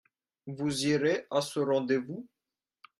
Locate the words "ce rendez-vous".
1.41-2.27